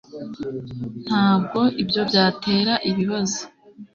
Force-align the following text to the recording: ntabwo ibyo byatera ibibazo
ntabwo 1.07 1.59
ibyo 1.81 2.01
byatera 2.09 2.73
ibibazo 2.89 3.41